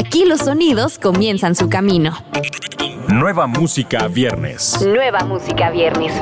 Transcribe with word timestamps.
Aquí 0.00 0.24
los 0.24 0.40
sonidos 0.40 0.98
comienzan 0.98 1.54
su 1.54 1.68
camino. 1.68 2.16
Nueva 3.08 3.46
música 3.46 4.08
viernes. 4.08 4.80
Nueva 4.80 5.26
música 5.26 5.68
viernes. 5.68 6.14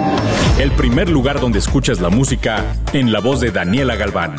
El 0.58 0.72
primer 0.72 1.08
lugar 1.08 1.38
donde 1.38 1.60
escuchas 1.60 2.00
la 2.00 2.08
música 2.08 2.64
en 2.92 3.12
la 3.12 3.20
voz 3.20 3.40
de 3.40 3.52
Daniela 3.52 3.94
Galván. 3.94 4.34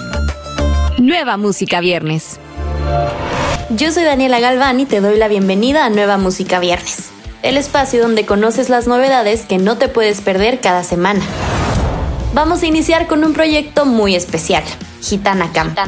Nueva 0.98 1.38
música 1.38 1.80
viernes. 1.80 2.38
Yo 3.70 3.94
soy 3.94 4.04
Daniela 4.04 4.42
Galván 4.42 4.82
y 4.82 4.86
te 4.86 5.00
doy 5.00 5.18
la 5.18 5.30
bienvenida 5.30 5.86
a 5.86 5.90
Nueva 5.90 6.18
Música 6.18 6.60
Viernes, 6.60 7.10
el 7.42 7.56
espacio 7.56 8.02
donde 8.02 8.26
conoces 8.26 8.68
las 8.68 8.88
novedades 8.88 9.46
que 9.46 9.58
no 9.58 9.78
te 9.78 9.88
puedes 9.88 10.20
perder 10.20 10.60
cada 10.60 10.84
semana. 10.84 11.22
Vamos 12.34 12.62
a 12.62 12.66
iniciar 12.66 13.08
con 13.08 13.24
un 13.24 13.32
proyecto 13.32 13.86
muy 13.86 14.16
especial, 14.16 14.66
Gitana 15.02 15.50
Camp. 15.54 15.80
A 15.80 15.86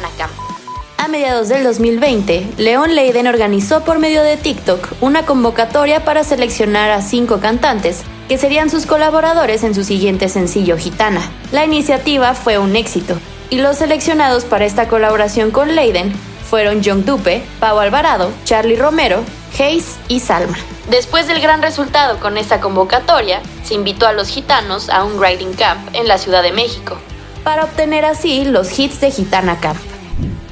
mediados 1.12 1.50
del 1.50 1.64
2020, 1.64 2.54
León 2.57 2.96
Leiden 2.96 3.27
organizó 3.27 3.84
por 3.84 3.99
medio 3.99 4.23
de 4.23 4.38
TikTok 4.38 4.94
una 5.02 5.26
convocatoria 5.26 6.05
para 6.05 6.23
seleccionar 6.23 6.90
a 6.90 7.02
cinco 7.02 7.40
cantantes 7.40 8.04
que 8.30 8.38
serían 8.38 8.70
sus 8.70 8.85
colaboradores 8.85 9.63
en 9.63 9.76
su 9.76 9.84
siguiente 9.84 10.30
sencillo 10.30 10.77
Gitana. 10.77 11.21
La 11.52 11.66
iniciativa 11.66 12.34
fue 12.34 12.58
un 12.58 12.76
éxito 12.77 13.20
y 13.49 13.58
los 13.58 13.77
seleccionados 13.77 14.45
para 14.45 14.66
esta 14.66 14.88
colaboración 14.88 15.52
con 15.52 15.76
Leiden 15.76 16.13
fueron 16.49 16.82
John 16.84 17.05
Dupe, 17.05 17.43
Pau 17.59 17.77
Alvarado, 17.80 18.32
Charlie 18.46 18.77
Romero, 18.77 19.23
Hayes 19.59 19.98
y 20.07 20.21
Salma. 20.21 20.57
Después 20.90 21.27
del 21.27 21.41
gran 21.41 21.62
resultado 21.62 22.20
con 22.20 22.38
esta 22.38 22.62
convocatoria, 22.62 23.41
se 23.63 23.73
invitó 23.73 24.07
a 24.07 24.13
los 24.13 24.30
gitanos 24.30 24.90
a 24.90 25.04
un 25.04 25.21
Riding 25.21 25.54
Camp 25.54 25.93
en 25.93 26.07
la 26.07 26.18
Ciudad 26.18 26.41
de 26.41 26.54
México, 26.54 26.98
para 27.43 27.66
obtener 27.66 28.05
así 28.05 28.46
los 28.46 28.77
hits 28.80 29.02
de 29.02 29.12
Gitana 29.12 29.59
Camp. 29.59 29.91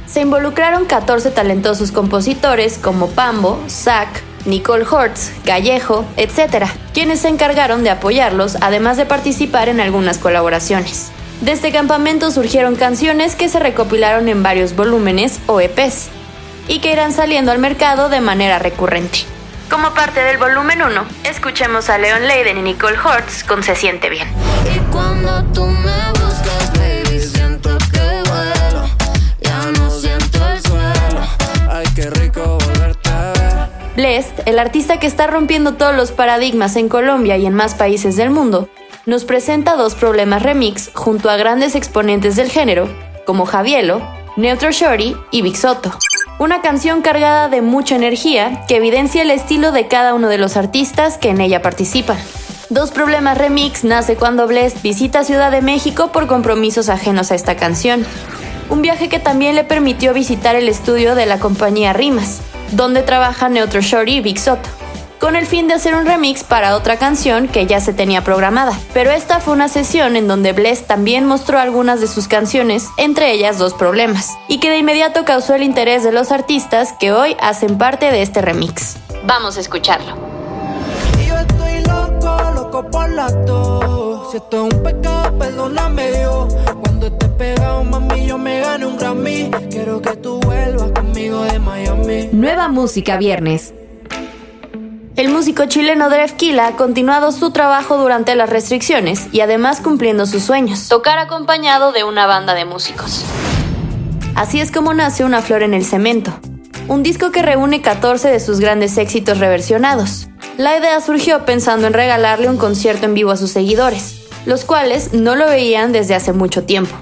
Se 0.09 0.21
involucraron 0.21 0.85
14 0.85 1.29
talentosos 1.29 1.91
compositores 1.91 2.79
como 2.79 3.09
Pambo, 3.11 3.63
Zack, 3.69 4.23
Nicole 4.45 4.83
Hortz, 4.89 5.31
Callejo, 5.45 6.03
etc., 6.17 6.65
quienes 6.95 7.19
se 7.19 7.27
encargaron 7.27 7.83
de 7.83 7.91
apoyarlos, 7.91 8.57
además 8.61 8.97
de 8.97 9.05
participar 9.05 9.69
en 9.69 9.79
algunas 9.79 10.17
colaboraciones. 10.17 11.11
De 11.41 11.51
este 11.51 11.71
campamento 11.71 12.31
surgieron 12.31 12.75
canciones 12.75 13.35
que 13.35 13.49
se 13.49 13.59
recopilaron 13.59 14.29
en 14.29 14.41
varios 14.41 14.75
volúmenes 14.75 15.39
o 15.45 15.61
EPs 15.61 16.09
y 16.67 16.79
que 16.79 16.91
irán 16.91 17.13
saliendo 17.13 17.51
al 17.51 17.59
mercado 17.59 18.09
de 18.09 18.19
manera 18.19 18.57
recurrente. 18.57 19.19
Como 19.69 19.93
parte 19.93 20.21
del 20.21 20.39
volumen 20.39 20.81
1, 20.81 21.05
escuchemos 21.25 21.87
a 21.91 21.99
Leon 21.99 22.27
Leiden 22.27 22.57
y 22.57 22.63
Nicole 22.63 22.97
Hortz 22.97 23.43
con 23.43 23.61
Se 23.61 23.75
siente 23.75 24.09
bien. 24.09 24.27
Ver. 33.99 34.09
Blest, 34.09 34.47
el 34.47 34.59
artista 34.59 34.97
que 34.97 35.07
está 35.07 35.27
rompiendo 35.27 35.73
todos 35.73 35.95
los 35.95 36.11
paradigmas 36.11 36.75
en 36.75 36.89
Colombia 36.89 37.37
y 37.37 37.45
en 37.45 37.53
más 37.53 37.75
países 37.75 38.15
del 38.15 38.29
mundo, 38.29 38.69
nos 39.05 39.25
presenta 39.25 39.75
dos 39.75 39.95
problemas 39.95 40.41
remix 40.41 40.89
junto 40.93 41.29
a 41.29 41.37
grandes 41.37 41.75
exponentes 41.75 42.35
del 42.35 42.49
género, 42.49 42.87
como 43.25 43.45
Javielo, 43.45 44.01
Neutro 44.37 44.71
Shorty 44.71 45.15
y 45.31 45.41
Big 45.41 45.57
Soto. 45.57 45.91
Una 46.39 46.61
canción 46.61 47.01
cargada 47.01 47.49
de 47.49 47.61
mucha 47.61 47.95
energía 47.95 48.63
que 48.67 48.77
evidencia 48.77 49.21
el 49.21 49.31
estilo 49.31 49.71
de 49.73 49.87
cada 49.87 50.13
uno 50.13 50.29
de 50.29 50.37
los 50.37 50.55
artistas 50.55 51.17
que 51.17 51.29
en 51.29 51.41
ella 51.41 51.61
participan. 51.61 52.17
Dos 52.69 52.91
Problemas 52.91 53.37
Remix 53.37 53.83
nace 53.83 54.15
cuando 54.15 54.47
Blest 54.47 54.81
visita 54.81 55.23
Ciudad 55.23 55.51
de 55.51 55.61
México 55.61 56.11
por 56.13 56.27
compromisos 56.27 56.87
ajenos 56.87 57.31
a 57.31 57.35
esta 57.35 57.57
canción. 57.57 58.05
Un 58.69 58.81
viaje 58.81 59.09
que 59.09 59.19
también 59.19 59.55
le 59.55 59.63
permitió 59.63 60.13
visitar 60.13 60.55
el 60.55 60.69
estudio 60.69 61.15
de 61.15 61.25
la 61.25 61.39
compañía 61.39 61.91
Rimas, 61.91 62.41
donde 62.71 63.01
trabaja 63.01 63.49
Neutro 63.49 63.81
Shorty 63.81 64.17
y 64.17 64.21
Big 64.21 64.39
Soto 64.39 64.69
con 65.19 65.35
el 65.35 65.45
fin 65.45 65.67
de 65.67 65.73
hacer 65.73 65.95
un 65.95 66.05
remix 66.05 66.43
para 66.43 66.75
otra 66.75 66.97
canción 66.97 67.47
que 67.47 67.67
ya 67.67 67.79
se 67.81 67.93
tenía 67.93 68.23
programada. 68.23 68.77
Pero 68.93 69.11
esta 69.11 69.39
fue 69.39 69.53
una 69.53 69.67
sesión 69.67 70.15
en 70.15 70.27
donde 70.27 70.53
Bless 70.53 70.87
también 70.87 71.25
mostró 71.25 71.59
algunas 71.59 72.01
de 72.01 72.07
sus 72.07 72.27
canciones, 72.27 72.87
entre 72.97 73.31
ellas 73.33 73.57
Dos 73.57 73.73
Problemas, 73.73 74.37
y 74.47 74.59
que 74.59 74.69
de 74.69 74.77
inmediato 74.77 75.25
causó 75.25 75.55
el 75.55 75.63
interés 75.63 76.03
de 76.03 76.11
los 76.11 76.31
artistas 76.31 76.93
que 76.99 77.11
hoy 77.11 77.35
hacen 77.41 77.77
parte 77.77 78.11
de 78.11 78.21
este 78.21 78.41
remix. 78.41 78.95
Vamos 79.25 79.57
a 79.57 79.59
escucharlo. 79.59 80.17
Pegado, 87.39 87.83
mami, 87.85 88.27
yo 88.27 88.37
me 88.37 88.61
un 88.85 88.97
Grammy. 88.97 89.49
Quiero 89.71 90.01
que 90.01 90.15
tú 90.17 90.39
vuelvas 90.41 90.91
conmigo 90.91 91.41
de 91.43 91.57
Miami. 91.57 92.29
Nueva 92.33 92.67
música 92.67 93.17
viernes. 93.17 93.73
El 95.15 95.29
músico 95.29 95.65
chileno 95.65 96.09
Drefkila 96.09 96.67
ha 96.67 96.75
continuado 96.75 97.31
su 97.31 97.51
trabajo 97.51 97.97
durante 97.97 98.35
las 98.35 98.49
restricciones 98.49 99.27
y 99.31 99.41
además 99.41 99.81
cumpliendo 99.81 100.25
sus 100.25 100.43
sueños, 100.43 100.87
tocar 100.87 101.17
acompañado 101.17 101.91
de 101.91 102.03
una 102.03 102.25
banda 102.25 102.53
de 102.53 102.65
músicos. 102.65 103.25
Así 104.35 104.61
es 104.61 104.71
como 104.71 104.93
nace 104.93 105.25
Una 105.25 105.41
Flor 105.41 105.63
en 105.63 105.73
el 105.73 105.83
Cemento, 105.83 106.31
un 106.87 107.03
disco 107.03 107.31
que 107.31 107.41
reúne 107.41 107.81
14 107.81 108.29
de 108.29 108.39
sus 108.39 108.59
grandes 108.59 108.97
éxitos 108.97 109.39
reversionados. 109.39 110.29
La 110.57 110.77
idea 110.77 111.01
surgió 111.01 111.43
pensando 111.45 111.87
en 111.87 111.93
regalarle 111.93 112.49
un 112.49 112.57
concierto 112.57 113.05
en 113.05 113.13
vivo 113.13 113.31
a 113.31 113.37
sus 113.37 113.51
seguidores, 113.51 114.21
los 114.45 114.63
cuales 114.63 115.13
no 115.13 115.35
lo 115.35 115.47
veían 115.47 115.91
desde 115.91 116.15
hace 116.15 116.31
mucho 116.31 116.63
tiempo. 116.63 116.95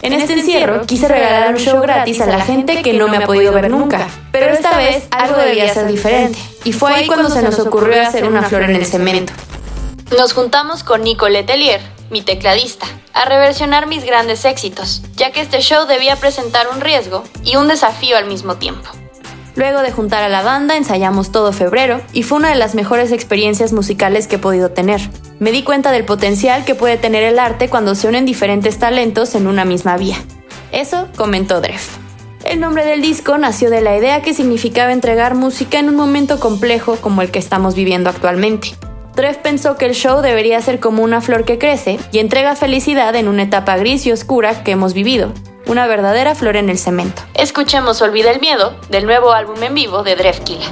En 0.00 0.12
este 0.12 0.34
encierro 0.34 0.82
quise 0.86 1.08
regalar 1.08 1.52
un 1.52 1.58
show 1.58 1.80
gratis 1.80 2.20
a 2.20 2.26
la 2.26 2.40
gente 2.40 2.82
que 2.82 2.92
no 2.92 3.08
me 3.08 3.16
ha 3.16 3.26
podido 3.26 3.52
ver 3.52 3.70
nunca, 3.70 4.06
pero 4.30 4.46
esta 4.46 4.76
vez 4.76 5.08
algo 5.10 5.36
debía 5.36 5.72
ser 5.72 5.88
diferente, 5.88 6.38
y 6.64 6.72
fue 6.72 6.92
ahí 6.92 7.06
cuando 7.06 7.28
se 7.28 7.42
nos 7.42 7.58
ocurrió 7.58 8.00
hacer 8.02 8.24
una 8.24 8.42
flor 8.42 8.62
en 8.62 8.76
el 8.76 8.86
cemento. 8.86 9.32
Nos 10.16 10.32
juntamos 10.32 10.84
con 10.84 11.02
Nico 11.02 11.28
Letelier, 11.28 11.80
mi 12.10 12.22
tecladista, 12.22 12.86
a 13.12 13.24
reversionar 13.24 13.86
mis 13.86 14.04
grandes 14.04 14.44
éxitos, 14.44 15.02
ya 15.16 15.32
que 15.32 15.40
este 15.40 15.60
show 15.60 15.86
debía 15.86 16.16
presentar 16.16 16.68
un 16.72 16.80
riesgo 16.80 17.24
y 17.42 17.56
un 17.56 17.68
desafío 17.68 18.16
al 18.16 18.26
mismo 18.26 18.56
tiempo. 18.56 18.88
Luego 19.56 19.80
de 19.80 19.90
juntar 19.90 20.22
a 20.22 20.28
la 20.28 20.42
banda, 20.42 20.76
ensayamos 20.76 21.32
todo 21.32 21.52
febrero 21.52 22.00
y 22.12 22.22
fue 22.22 22.38
una 22.38 22.50
de 22.50 22.54
las 22.54 22.76
mejores 22.76 23.10
experiencias 23.10 23.72
musicales 23.72 24.28
que 24.28 24.36
he 24.36 24.38
podido 24.38 24.70
tener. 24.70 25.00
Me 25.40 25.52
di 25.52 25.62
cuenta 25.62 25.92
del 25.92 26.04
potencial 26.04 26.64
que 26.64 26.74
puede 26.74 26.96
tener 26.96 27.22
el 27.22 27.38
arte 27.38 27.68
cuando 27.68 27.94
se 27.94 28.08
unen 28.08 28.26
diferentes 28.26 28.78
talentos 28.78 29.36
en 29.36 29.46
una 29.46 29.64
misma 29.64 29.96
vía. 29.96 30.16
Eso 30.72 31.08
comentó 31.16 31.60
Dref. 31.60 31.96
El 32.44 32.60
nombre 32.60 32.84
del 32.84 33.02
disco 33.02 33.38
nació 33.38 33.70
de 33.70 33.80
la 33.80 33.96
idea 33.96 34.22
que 34.22 34.34
significaba 34.34 34.92
entregar 34.92 35.34
música 35.34 35.78
en 35.78 35.88
un 35.88 35.96
momento 35.96 36.40
complejo 36.40 36.96
como 36.96 37.22
el 37.22 37.30
que 37.30 37.38
estamos 37.38 37.74
viviendo 37.74 38.10
actualmente. 38.10 38.74
Dref 39.14 39.36
pensó 39.38 39.76
que 39.76 39.86
el 39.86 39.94
show 39.94 40.22
debería 40.22 40.60
ser 40.60 40.80
como 40.80 41.02
una 41.02 41.20
flor 41.20 41.44
que 41.44 41.58
crece 41.58 41.98
y 42.10 42.18
entrega 42.18 42.56
felicidad 42.56 43.14
en 43.14 43.28
una 43.28 43.42
etapa 43.42 43.76
gris 43.76 44.06
y 44.06 44.12
oscura 44.12 44.64
que 44.64 44.72
hemos 44.72 44.92
vivido, 44.92 45.32
una 45.66 45.86
verdadera 45.86 46.34
flor 46.34 46.56
en 46.56 46.68
el 46.68 46.78
cemento. 46.78 47.22
Escuchemos 47.34 48.00
Olvida 48.02 48.30
el 48.30 48.40
Miedo 48.40 48.74
del 48.90 49.06
nuevo 49.06 49.32
álbum 49.32 49.62
en 49.62 49.74
vivo 49.74 50.02
de 50.02 50.16
Drefkila. 50.16 50.66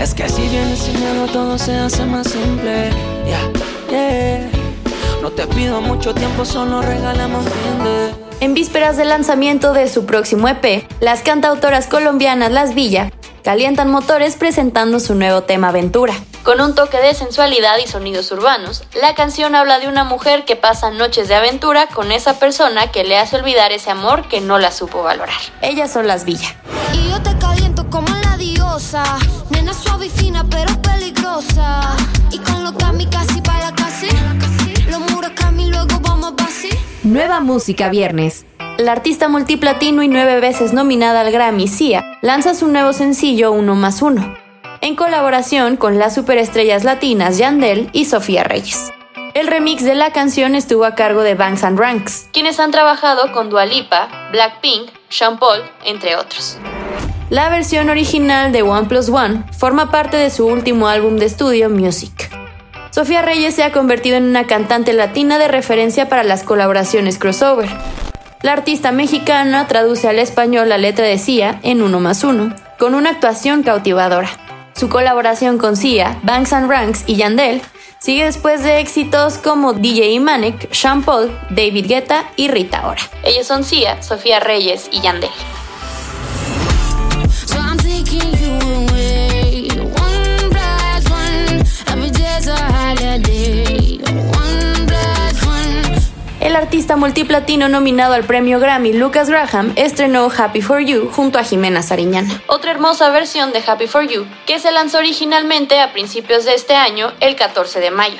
Es 0.00 0.14
que 0.14 0.24
miedo, 0.24 1.26
todo 1.32 1.58
se 1.58 1.76
hace 1.76 2.06
más. 2.06 2.28
Yeah, 3.28 3.52
yeah. 3.90 4.50
No 5.20 5.30
te 5.30 5.46
pido 5.46 5.82
mucho 5.82 6.14
tiempo, 6.14 6.44
solo 6.44 6.80
regalamos 6.80 7.44
fin 7.44 7.84
de. 7.84 8.14
En 8.40 8.54
vísperas 8.54 8.96
del 8.96 9.10
lanzamiento 9.10 9.74
de 9.74 9.88
su 9.88 10.06
próximo 10.06 10.48
EP, 10.48 10.88
las 11.00 11.22
cantautoras 11.22 11.86
colombianas 11.88 12.50
Las 12.50 12.74
Villa 12.74 13.10
calientan 13.44 13.90
motores 13.90 14.36
presentando 14.36 15.00
su 15.00 15.14
nuevo 15.14 15.42
tema 15.42 15.68
Aventura. 15.68 16.14
Con 16.44 16.60
un 16.62 16.74
toque 16.74 16.98
de 16.98 17.14
sensualidad 17.14 17.76
y 17.84 17.86
sonidos 17.86 18.30
urbanos, 18.30 18.84
la 19.00 19.14
canción 19.14 19.54
habla 19.54 19.80
de 19.80 19.88
una 19.88 20.04
mujer 20.04 20.44
que 20.46 20.56
pasa 20.56 20.90
noches 20.90 21.28
de 21.28 21.34
aventura 21.34 21.88
con 21.88 22.10
esa 22.10 22.38
persona 22.38 22.90
que 22.90 23.04
le 23.04 23.18
hace 23.18 23.36
olvidar 23.36 23.72
ese 23.72 23.90
amor 23.90 24.28
que 24.28 24.40
no 24.40 24.58
la 24.58 24.72
supo 24.72 25.02
valorar. 25.02 25.36
Ellas 25.60 25.92
son 25.92 26.06
Las 26.06 26.24
Villa. 26.24 26.56
Y 26.94 27.10
yo 27.10 27.20
te 27.20 27.36
caliento 27.38 27.88
como 27.90 28.08
la 28.24 28.36
diosa. 28.38 29.02
Nena 29.50 29.74
suave 29.74 30.06
y 30.06 30.10
fina, 30.10 30.46
pero 30.48 30.80
peligrosa. 30.80 31.96
Y 32.30 32.38
con 32.38 32.64
la 32.64 32.72
casi. 33.10 33.27
Nueva 37.28 37.44
música 37.44 37.90
viernes. 37.90 38.46
La 38.78 38.92
artista 38.92 39.28
multiplatino 39.28 40.02
y 40.02 40.08
nueve 40.08 40.40
veces 40.40 40.72
nominada 40.72 41.20
al 41.20 41.30
Grammy, 41.30 41.68
Sia, 41.68 42.02
lanza 42.22 42.54
su 42.54 42.68
nuevo 42.68 42.94
sencillo 42.94 43.52
Uno 43.52 43.74
más 43.74 44.00
Uno, 44.00 44.34
en 44.80 44.96
colaboración 44.96 45.76
con 45.76 45.98
las 45.98 46.14
superestrellas 46.14 46.84
latinas 46.84 47.36
Yandel 47.36 47.90
y 47.92 48.06
Sofía 48.06 48.44
Reyes. 48.44 48.90
El 49.34 49.46
remix 49.46 49.84
de 49.84 49.94
la 49.94 50.10
canción 50.10 50.54
estuvo 50.54 50.86
a 50.86 50.94
cargo 50.94 51.20
de 51.20 51.34
Banks 51.34 51.64
and 51.64 51.78
Ranks, 51.78 52.30
quienes 52.32 52.58
han 52.60 52.70
trabajado 52.70 53.30
con 53.32 53.50
Dua 53.50 53.66
Lipa, 53.66 54.08
Blackpink, 54.32 54.88
Sean 55.10 55.38
Paul, 55.38 55.60
entre 55.84 56.16
otros. 56.16 56.56
La 57.28 57.50
versión 57.50 57.90
original 57.90 58.52
de 58.52 58.62
One 58.62 58.88
Plus 58.88 59.10
One 59.10 59.44
forma 59.52 59.90
parte 59.90 60.16
de 60.16 60.30
su 60.30 60.46
último 60.46 60.88
álbum 60.88 61.18
de 61.18 61.26
estudio, 61.26 61.68
Music. 61.68 62.30
Sofía 62.98 63.22
Reyes 63.22 63.54
se 63.54 63.62
ha 63.62 63.70
convertido 63.70 64.16
en 64.16 64.24
una 64.24 64.48
cantante 64.48 64.92
latina 64.92 65.38
de 65.38 65.46
referencia 65.46 66.08
para 66.08 66.24
las 66.24 66.42
colaboraciones 66.42 67.16
crossover. 67.16 67.68
La 68.42 68.52
artista 68.52 68.90
mexicana 68.90 69.68
traduce 69.68 70.08
al 70.08 70.18
español 70.18 70.68
la 70.68 70.78
letra 70.78 71.06
de 71.06 71.16
Sia 71.16 71.60
en 71.62 71.80
Uno 71.80 72.00
más 72.00 72.24
Uno 72.24 72.52
con 72.76 72.96
una 72.96 73.10
actuación 73.10 73.62
cautivadora. 73.62 74.28
Su 74.74 74.88
colaboración 74.88 75.58
con 75.58 75.76
Sia, 75.76 76.18
Banks 76.24 76.52
and 76.52 76.68
Ranks 76.68 77.04
y 77.06 77.14
Yandel 77.14 77.62
sigue 78.00 78.24
después 78.24 78.64
de 78.64 78.80
éxitos 78.80 79.38
como 79.38 79.74
DJ 79.74 80.18
Manek, 80.18 80.74
Sean 80.74 81.04
Paul, 81.04 81.30
David 81.50 81.86
Guetta 81.86 82.24
y 82.34 82.48
Rita 82.48 82.84
Ora. 82.88 83.02
Ellos 83.22 83.46
son 83.46 83.62
Sia, 83.62 84.02
Sofía 84.02 84.40
Reyes 84.40 84.88
y 84.90 85.02
Yandel. 85.02 85.30
El 96.40 96.54
artista 96.54 96.96
multiplatino 96.96 97.68
nominado 97.68 98.14
al 98.14 98.22
premio 98.22 98.60
Grammy 98.60 98.92
Lucas 98.92 99.28
Graham 99.28 99.72
estrenó 99.74 100.30
Happy 100.34 100.62
for 100.62 100.80
You 100.80 101.10
junto 101.10 101.40
a 101.40 101.42
Jimena 101.42 101.82
Sariñana. 101.82 102.40
Otra 102.46 102.70
hermosa 102.70 103.10
versión 103.10 103.52
de 103.52 103.60
Happy 103.66 103.88
for 103.88 104.06
You 104.06 104.24
que 104.46 104.60
se 104.60 104.70
lanzó 104.70 104.98
originalmente 104.98 105.80
a 105.80 105.92
principios 105.92 106.44
de 106.44 106.54
este 106.54 106.76
año, 106.76 107.12
el 107.18 107.34
14 107.34 107.80
de 107.80 107.90
mayo. 107.90 108.18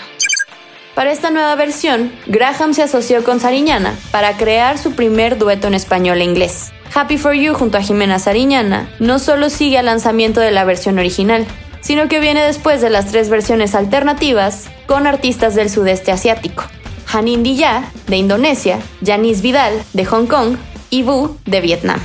Para 0.96 1.12
esta 1.12 1.30
nueva 1.30 1.54
versión, 1.54 2.12
Graham 2.26 2.74
se 2.74 2.82
asoció 2.82 3.22
con 3.22 3.38
Sariñana 3.38 3.94
para 4.10 4.36
crear 4.36 4.78
su 4.78 4.96
primer 4.96 5.38
dueto 5.38 5.68
en 5.68 5.74
español 5.74 6.20
e 6.20 6.24
inglés. 6.24 6.72
Happy 6.92 7.18
for 7.18 7.34
You 7.34 7.54
junto 7.54 7.78
a 7.78 7.82
Jimena 7.82 8.18
Sariñana 8.18 8.88
no 8.98 9.20
solo 9.20 9.48
sigue 9.48 9.78
al 9.78 9.86
lanzamiento 9.86 10.40
de 10.40 10.50
la 10.50 10.64
versión 10.64 10.98
original, 10.98 11.46
sino 11.82 12.08
que 12.08 12.18
viene 12.18 12.42
después 12.42 12.80
de 12.80 12.90
las 12.90 13.06
tres 13.12 13.30
versiones 13.30 13.76
alternativas 13.76 14.68
con 14.86 15.06
artistas 15.06 15.54
del 15.54 15.70
sudeste 15.70 16.10
asiático. 16.10 16.64
Hanin 17.10 17.42
de 17.42 18.16
Indonesia, 18.16 18.78
Janice 19.04 19.42
Vidal, 19.42 19.82
de 19.92 20.04
Hong 20.04 20.26
Kong, 20.26 20.56
y 20.90 21.02
Vu, 21.02 21.36
de 21.46 21.60
Vietnam. 21.60 22.00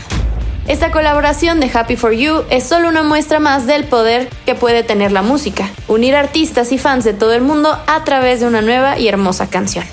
Esta 0.68 0.92
colaboración 0.92 1.60
de 1.60 1.70
Happy 1.74 1.98
for 1.98 2.14
You 2.14 2.44
es 2.50 2.64
solo 2.64 2.88
una 2.88 3.04
muestra 3.04 3.40
más 3.40 3.68
del 3.68 3.84
poder 3.84 4.30
que 4.46 4.56
puede 4.56 4.84
tener 4.84 5.12
la 5.12 5.22
música, 5.22 5.70
unir 5.90 6.16
artistas 6.16 6.72
y 6.72 6.78
fans 6.78 7.04
de 7.04 7.14
todo 7.14 7.34
el 7.34 7.42
mundo 7.42 7.78
a 7.86 8.04
través 8.06 8.40
de 8.40 8.48
una 8.48 8.62
nueva 8.62 8.98
y 8.98 9.10
hermosa 9.10 9.50
canción. 9.50 9.84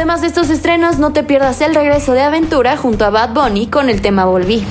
Además 0.00 0.22
de 0.22 0.28
estos 0.28 0.48
estrenos, 0.48 0.96
no 0.96 1.12
te 1.12 1.22
pierdas 1.22 1.60
el 1.60 1.74
regreso 1.74 2.12
de 2.12 2.22
Aventura 2.22 2.78
junto 2.78 3.04
a 3.04 3.10
Bad 3.10 3.34
Bunny 3.34 3.66
con 3.66 3.90
el 3.90 4.00
tema 4.00 4.24
Volví. 4.24 4.64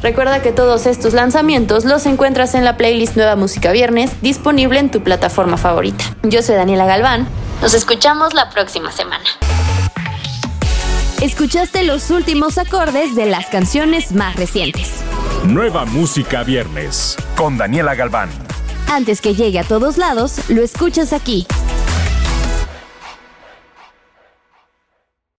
Recuerda 0.00 0.40
que 0.40 0.52
todos 0.52 0.86
estos 0.86 1.12
lanzamientos 1.12 1.84
los 1.84 2.06
encuentras 2.06 2.54
en 2.54 2.64
la 2.64 2.78
playlist 2.78 3.14
Nueva 3.14 3.36
Música 3.36 3.72
Viernes, 3.72 4.12
disponible 4.22 4.78
en 4.78 4.90
tu 4.90 5.02
plataforma 5.02 5.58
favorita. 5.58 6.02
Yo 6.22 6.40
soy 6.40 6.54
Daniela 6.54 6.86
Galván. 6.86 7.28
Nos 7.60 7.74
escuchamos 7.74 8.32
la 8.32 8.48
próxima 8.48 8.90
semana. 8.90 9.24
Escuchaste 11.20 11.82
los 11.82 12.08
últimos 12.08 12.56
acordes 12.56 13.14
de 13.14 13.26
las 13.26 13.44
canciones 13.48 14.12
más 14.12 14.34
recientes. 14.36 14.92
Nueva 15.44 15.84
Música 15.84 16.42
Viernes 16.42 17.18
con 17.36 17.58
Daniela 17.58 17.94
Galván. 17.94 18.30
Antes 18.90 19.20
que 19.20 19.34
llegue 19.34 19.58
a 19.58 19.64
todos 19.64 19.98
lados, 19.98 20.38
lo 20.48 20.62
escuchas 20.62 21.12
aquí. 21.12 21.46